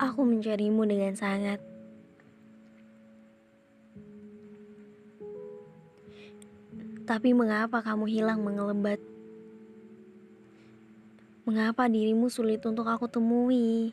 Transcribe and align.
Aku 0.00 0.26
mencarimu 0.26 0.82
dengan 0.82 1.14
sangat. 1.14 1.62
Tapi 7.02 7.34
mengapa 7.34 7.82
kamu 7.82 8.06
hilang 8.06 8.40
mengelebat? 8.46 9.02
Mengapa 11.42 11.90
dirimu 11.90 12.30
sulit 12.30 12.62
untuk 12.62 12.86
aku 12.86 13.10
temui? 13.10 13.90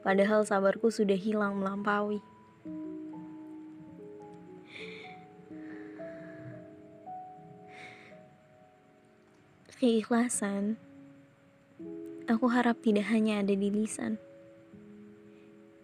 Padahal 0.00 0.48
sabarku 0.48 0.88
sudah 0.88 1.20
hilang 1.20 1.60
melampaui. 1.60 2.24
Keikhlasan, 9.78 10.80
aku 12.28 12.44
harap 12.52 12.76
tidak 12.84 13.08
hanya 13.08 13.40
ada 13.40 13.56
di 13.56 13.72
lisan. 13.72 14.20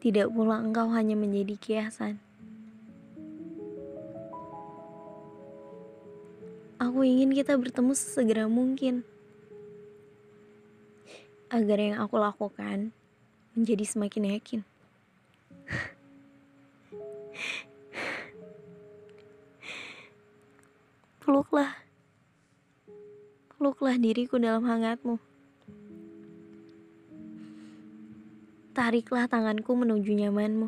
Tidak 0.04 0.28
pula 0.28 0.60
engkau 0.60 0.92
hanya 0.92 1.16
menjadi 1.16 1.56
kiasan. 1.56 2.20
Aku 6.76 7.00
ingin 7.00 7.32
kita 7.32 7.56
bertemu 7.56 7.96
sesegera 7.96 8.44
mungkin. 8.44 9.08
Agar 11.48 11.80
yang 11.80 11.96
aku 12.04 12.20
lakukan 12.20 12.92
menjadi 13.56 13.88
semakin 13.88 14.36
yakin. 14.36 14.60
Peluklah. 21.24 21.72
Peluklah 23.56 23.96
diriku 23.96 24.36
dalam 24.36 24.68
hangatmu. 24.68 25.16
Tariklah 28.74 29.30
tanganku 29.30 29.70
menuju 29.70 30.18
nyamanmu. 30.18 30.66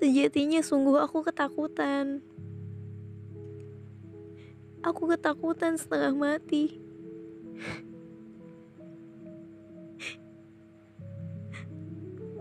Sejatinya 0.00 0.64
sungguh 0.64 0.96
aku 0.96 1.20
ketakutan. 1.28 2.24
Aku 4.80 5.12
ketakutan 5.12 5.76
setengah 5.76 6.16
mati. 6.16 6.80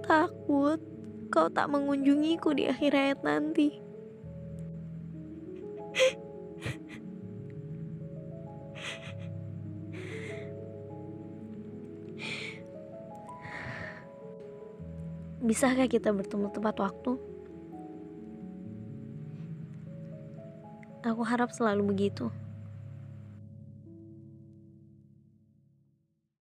Takut 0.08 0.80
kau 1.28 1.52
tak 1.52 1.68
mengunjungiku 1.68 2.56
di 2.56 2.72
akhir 2.72 2.96
hayat 2.96 3.20
nanti. 3.28 3.85
Bisakah 15.46 15.86
kita 15.86 16.10
bertemu 16.10 16.50
tepat 16.50 16.74
waktu? 16.82 17.22
Aku 21.06 21.22
harap 21.22 21.54
selalu 21.54 21.94
begitu. 21.94 22.34